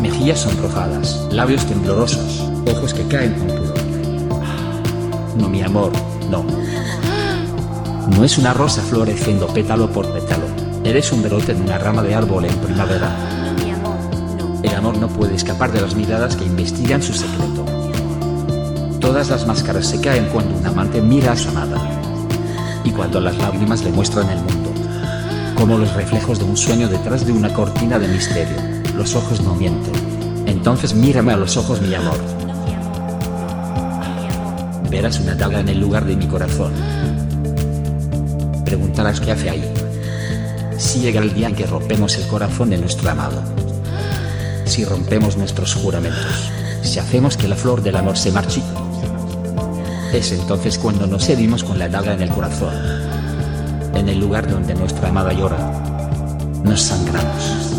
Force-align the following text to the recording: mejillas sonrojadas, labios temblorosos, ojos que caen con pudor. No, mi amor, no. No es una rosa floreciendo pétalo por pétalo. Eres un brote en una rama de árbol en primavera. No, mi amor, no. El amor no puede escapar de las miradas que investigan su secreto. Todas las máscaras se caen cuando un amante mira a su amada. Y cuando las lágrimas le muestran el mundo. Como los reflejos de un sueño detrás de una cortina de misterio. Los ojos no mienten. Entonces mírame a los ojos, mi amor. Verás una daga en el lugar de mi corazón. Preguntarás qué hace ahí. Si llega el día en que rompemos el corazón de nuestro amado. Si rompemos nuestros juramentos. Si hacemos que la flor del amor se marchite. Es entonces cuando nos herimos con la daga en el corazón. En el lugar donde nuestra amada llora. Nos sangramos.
mejillas 0.00 0.40
sonrojadas, 0.40 1.26
labios 1.30 1.66
temblorosos, 1.66 2.42
ojos 2.66 2.94
que 2.94 3.02
caen 3.08 3.34
con 3.34 3.46
pudor. 3.48 3.78
No, 5.36 5.48
mi 5.48 5.62
amor, 5.62 5.92
no. 6.30 6.44
No 8.16 8.24
es 8.24 8.38
una 8.38 8.54
rosa 8.54 8.82
floreciendo 8.82 9.46
pétalo 9.48 9.90
por 9.90 10.06
pétalo. 10.12 10.46
Eres 10.84 11.12
un 11.12 11.22
brote 11.22 11.52
en 11.52 11.62
una 11.62 11.78
rama 11.78 12.02
de 12.02 12.14
árbol 12.14 12.44
en 12.44 12.54
primavera. 12.56 13.10
No, 13.44 13.64
mi 13.64 13.70
amor, 13.70 13.98
no. 14.38 14.60
El 14.62 14.74
amor 14.74 14.98
no 14.98 15.08
puede 15.08 15.34
escapar 15.34 15.72
de 15.72 15.80
las 15.80 15.94
miradas 15.94 16.36
que 16.36 16.44
investigan 16.44 17.02
su 17.02 17.12
secreto. 17.12 17.64
Todas 19.00 19.28
las 19.28 19.46
máscaras 19.46 19.86
se 19.86 20.00
caen 20.00 20.28
cuando 20.32 20.56
un 20.56 20.66
amante 20.66 21.00
mira 21.00 21.32
a 21.32 21.36
su 21.36 21.48
amada. 21.50 21.78
Y 22.84 22.90
cuando 22.90 23.20
las 23.20 23.36
lágrimas 23.38 23.82
le 23.82 23.90
muestran 23.90 24.28
el 24.30 24.38
mundo. 24.38 24.72
Como 25.54 25.76
los 25.78 25.92
reflejos 25.94 26.38
de 26.38 26.44
un 26.44 26.56
sueño 26.56 26.88
detrás 26.88 27.26
de 27.26 27.32
una 27.32 27.52
cortina 27.52 27.98
de 27.98 28.08
misterio. 28.08 28.77
Los 28.98 29.14
ojos 29.14 29.40
no 29.42 29.54
mienten. 29.54 29.94
Entonces 30.46 30.92
mírame 30.92 31.32
a 31.32 31.36
los 31.36 31.56
ojos, 31.56 31.80
mi 31.80 31.94
amor. 31.94 32.18
Verás 34.90 35.20
una 35.20 35.36
daga 35.36 35.60
en 35.60 35.68
el 35.68 35.78
lugar 35.78 36.04
de 36.04 36.16
mi 36.16 36.26
corazón. 36.26 36.72
Preguntarás 38.64 39.20
qué 39.20 39.30
hace 39.30 39.50
ahí. 39.50 39.72
Si 40.76 40.98
llega 40.98 41.20
el 41.20 41.32
día 41.32 41.46
en 41.46 41.54
que 41.54 41.64
rompemos 41.64 42.16
el 42.16 42.26
corazón 42.26 42.70
de 42.70 42.78
nuestro 42.78 43.08
amado. 43.08 43.40
Si 44.64 44.84
rompemos 44.84 45.36
nuestros 45.36 45.74
juramentos. 45.74 46.50
Si 46.82 46.98
hacemos 46.98 47.36
que 47.36 47.46
la 47.46 47.54
flor 47.54 47.82
del 47.82 47.94
amor 47.94 48.18
se 48.18 48.32
marchite. 48.32 48.66
Es 50.12 50.32
entonces 50.32 50.76
cuando 50.76 51.06
nos 51.06 51.28
herimos 51.28 51.62
con 51.62 51.78
la 51.78 51.88
daga 51.88 52.14
en 52.14 52.22
el 52.22 52.30
corazón. 52.30 52.74
En 53.94 54.08
el 54.08 54.18
lugar 54.18 54.50
donde 54.50 54.74
nuestra 54.74 55.10
amada 55.10 55.32
llora. 55.32 55.56
Nos 56.64 56.82
sangramos. 56.82 57.77